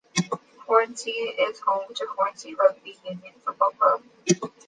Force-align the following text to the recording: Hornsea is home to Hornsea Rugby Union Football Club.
Hornsea 0.65 1.13
is 1.51 1.59
home 1.59 1.93
to 1.93 2.07
Hornsea 2.17 2.55
Rugby 2.57 2.97
Union 3.07 3.33
Football 3.45 3.69
Club. 3.77 4.03